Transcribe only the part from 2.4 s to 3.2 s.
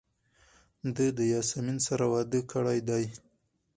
کړی دی.